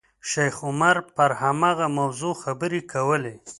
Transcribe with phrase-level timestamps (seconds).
[0.29, 3.35] شیخ عمر پر هماغه موضوع خبرې کولې.